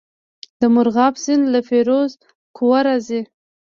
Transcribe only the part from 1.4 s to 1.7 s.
له